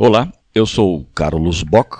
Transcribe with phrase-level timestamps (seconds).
[0.00, 1.96] Olá, eu sou Carlos Bock.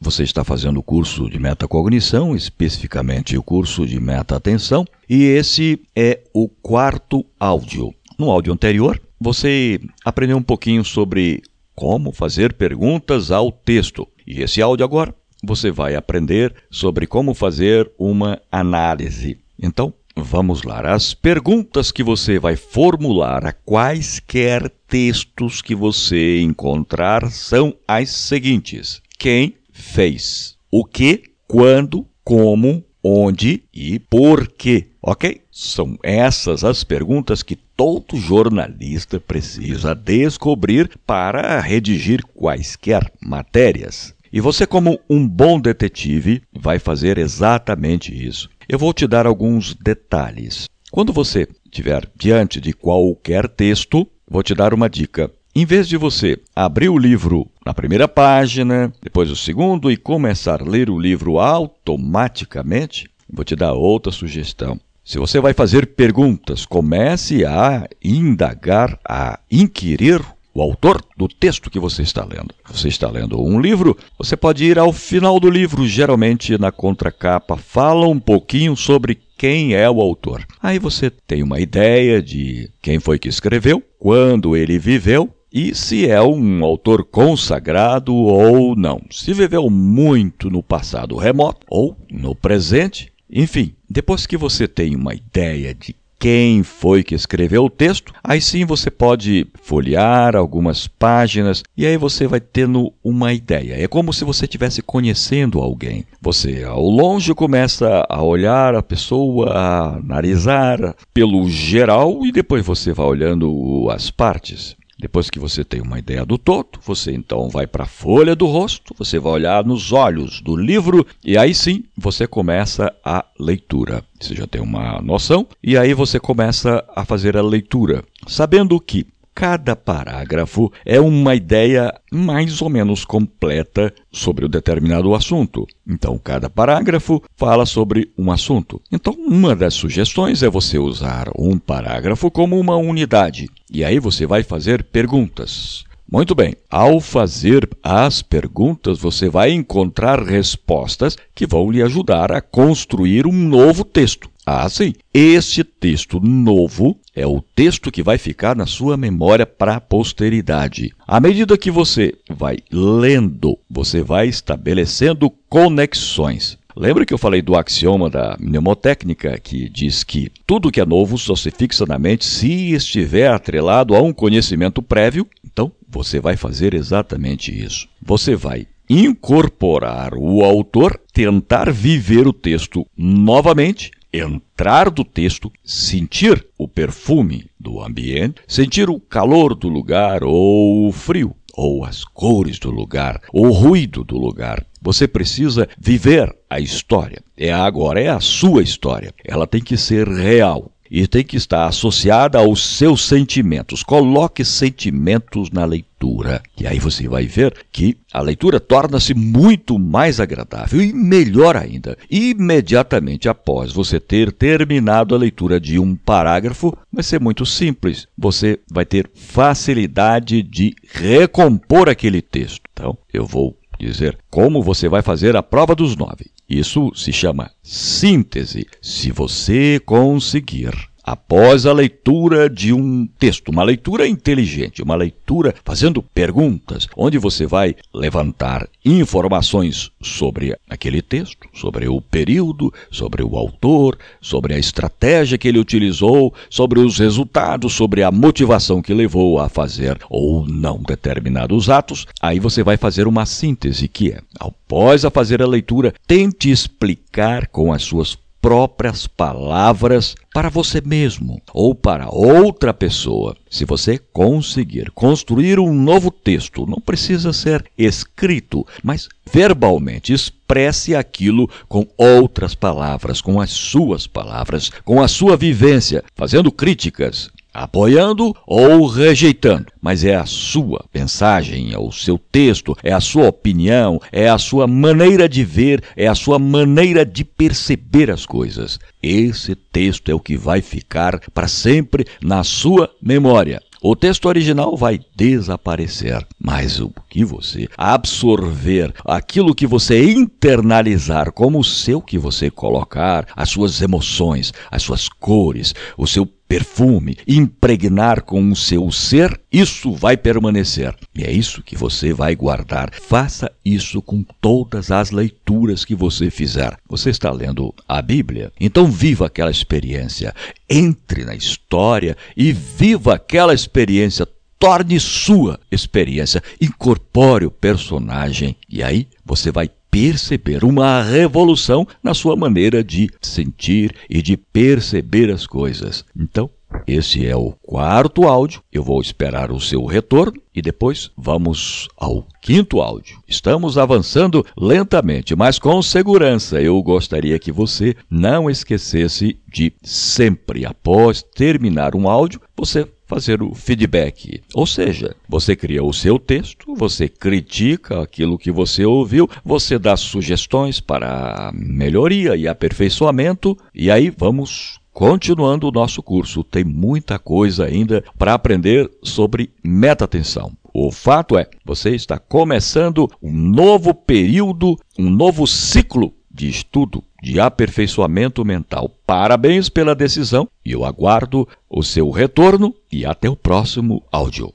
[0.00, 6.22] Você está fazendo o curso de metacognição, especificamente o curso de meta-atenção, e esse é
[6.32, 7.92] o quarto áudio.
[8.18, 11.42] No áudio anterior, você aprendeu um pouquinho sobre
[11.74, 14.08] como fazer perguntas ao texto.
[14.26, 15.14] E esse áudio agora,
[15.44, 19.38] você vai aprender sobre como fazer uma análise.
[19.62, 20.80] Então, Vamos lá.
[20.94, 29.02] As perguntas que você vai formular a quaisquer textos que você encontrar são as seguintes:
[29.18, 30.56] quem fez?
[30.70, 31.24] O que?
[31.48, 32.06] Quando?
[32.22, 32.84] Como?
[33.02, 34.88] Onde e por quê?
[35.02, 35.42] Ok?
[35.50, 44.13] São essas as perguntas que todo jornalista precisa descobrir para redigir quaisquer matérias.
[44.34, 48.50] E você, como um bom detetive, vai fazer exatamente isso.
[48.68, 50.68] Eu vou te dar alguns detalhes.
[50.90, 55.30] Quando você estiver diante de qualquer texto, vou te dar uma dica.
[55.54, 60.60] Em vez de você abrir o livro na primeira página, depois o segundo e começar
[60.62, 64.80] a ler o livro automaticamente, vou te dar outra sugestão.
[65.04, 70.20] Se você vai fazer perguntas, comece a indagar, a inquirir
[70.54, 72.54] o autor do texto que você está lendo.
[72.70, 77.56] Você está lendo um livro, você pode ir ao final do livro, geralmente na contracapa,
[77.56, 80.46] fala um pouquinho sobre quem é o autor.
[80.62, 86.08] Aí você tem uma ideia de quem foi que escreveu, quando ele viveu e se
[86.08, 89.00] é um autor consagrado ou não.
[89.10, 93.12] Se viveu muito no passado remoto ou no presente.
[93.30, 95.94] Enfim, depois que você tem uma ideia de
[96.24, 98.10] quem foi que escreveu o texto.
[98.24, 103.74] Aí sim você pode folhear algumas páginas e aí você vai tendo uma ideia.
[103.74, 106.06] É como se você estivesse conhecendo alguém.
[106.22, 112.94] Você, ao longe, começa a olhar a pessoa, a analisar pelo geral e depois você
[112.94, 114.74] vai olhando as partes.
[115.04, 118.46] Depois que você tem uma ideia do todo, você então vai para a folha do
[118.46, 124.02] rosto, você vai olhar nos olhos do livro e aí sim você começa a leitura.
[124.18, 129.06] Você já tem uma noção e aí você começa a fazer a leitura, sabendo que
[129.34, 135.66] cada parágrafo é uma ideia mais ou menos completa sobre o um determinado assunto.
[135.86, 138.80] Então, cada parágrafo fala sobre um assunto.
[138.92, 143.48] Então, uma das sugestões é você usar um parágrafo como uma unidade.
[143.70, 145.84] E aí você vai fazer perguntas.
[146.10, 152.40] Muito bem, ao fazer as perguntas, você vai encontrar respostas que vão lhe ajudar a
[152.40, 154.30] construir um novo texto.
[154.46, 154.92] Ah, sim.
[155.12, 160.92] Este texto novo é o texto que vai ficar na sua memória para a posteridade.
[161.06, 166.58] À medida que você vai lendo, você vai estabelecendo conexões.
[166.76, 171.16] Lembra que eu falei do axioma da mnemotécnica que diz que tudo que é novo
[171.16, 175.24] só se fixa na mente se estiver atrelado a um conhecimento prévio?
[175.44, 177.88] Então, você vai fazer exatamente isso.
[178.02, 186.68] Você vai incorporar o autor, tentar viver o texto novamente entrar do texto, sentir o
[186.68, 192.70] perfume do ambiente, sentir o calor do lugar ou o frio, ou as cores do
[192.70, 194.64] lugar, ou o ruído do lugar.
[194.82, 197.22] Você precisa viver a história.
[197.36, 199.14] É agora, é a sua história.
[199.24, 203.82] Ela tem que ser real e tem que estar associada aos seus sentimentos.
[203.82, 206.42] Coloque sentimentos na leitura.
[206.58, 211.96] E aí você vai ver que a leitura torna-se muito mais agradável e melhor ainda.
[212.10, 218.06] Imediatamente após você ter terminado a leitura de um parágrafo, vai ser muito simples.
[218.16, 222.60] Você vai ter facilidade de recompor aquele texto.
[222.72, 226.33] Então, eu vou dizer como você vai fazer a prova dos nove.
[226.48, 228.66] Isso se chama síntese.
[228.82, 230.72] Se você conseguir
[231.04, 237.46] após a leitura de um texto, uma leitura inteligente, uma leitura fazendo perguntas, onde você
[237.46, 245.36] vai levantar informações sobre aquele texto, sobre o período, sobre o autor, sobre a estratégia
[245.36, 250.82] que ele utilizou, sobre os resultados, sobre a motivação que levou a fazer ou não
[250.82, 255.92] determinados atos, aí você vai fazer uma síntese que é, após a fazer a leitura,
[256.06, 263.34] tente explicar com as suas próprias palavras para você mesmo ou para outra pessoa.
[263.50, 271.48] Se você conseguir construir um novo texto, não precisa ser escrito, mas verbalmente expresse aquilo
[271.70, 278.86] com outras palavras, com as suas palavras, com a sua vivência, fazendo críticas, apoiando ou
[278.86, 284.28] rejeitando, mas é a sua mensagem, é o seu texto, é a sua opinião, é
[284.28, 288.80] a sua maneira de ver, é a sua maneira de perceber as coisas.
[289.00, 293.60] Esse texto é o que vai ficar para sempre na sua memória.
[293.86, 301.62] O texto original vai desaparecer, mas o que você absorver, aquilo que você internalizar como
[301.62, 308.50] seu que você colocar, as suas emoções, as suas cores, o seu perfume, impregnar com
[308.50, 310.94] o seu ser, isso vai permanecer.
[311.14, 312.90] E é isso que você vai guardar.
[312.92, 316.76] Faça isso com todas as leituras que você fizer.
[316.88, 318.52] Você está lendo a Bíblia?
[318.60, 320.34] Então viva aquela experiência.
[320.68, 324.26] Entre na história e viva aquela experiência
[324.58, 332.34] torne sua experiência, incorpore o personagem e aí você vai perceber uma revolução na sua
[332.34, 336.04] maneira de sentir e de perceber as coisas.
[336.18, 336.50] Então,
[336.84, 338.60] esse é o quarto áudio.
[338.72, 343.20] Eu vou esperar o seu retorno e depois vamos ao quinto áudio.
[343.28, 346.60] Estamos avançando lentamente, mas com segurança.
[346.60, 353.54] Eu gostaria que você não esquecesse de sempre, após terminar um áudio, você fazer o
[353.54, 354.42] feedback.
[354.54, 359.96] Ou seja, você cria o seu texto, você critica aquilo que você ouviu, você dá
[359.96, 366.44] sugestões para melhoria e aperfeiçoamento, e aí vamos continuando o nosso curso.
[366.44, 370.52] Tem muita coisa ainda para aprender sobre meta-atenção.
[370.72, 377.38] O fato é, você está começando um novo período, um novo ciclo de estudo, de
[377.38, 378.90] aperfeiçoamento mental.
[379.06, 384.52] Parabéns pela decisão e eu aguardo o seu retorno e até o próximo áudio.